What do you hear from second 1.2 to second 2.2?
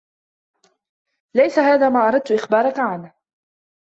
ليس هذا ما